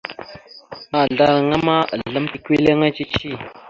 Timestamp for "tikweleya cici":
2.31-3.29